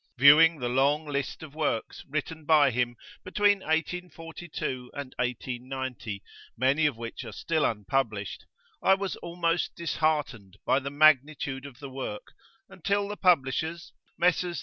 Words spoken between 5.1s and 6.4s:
1890,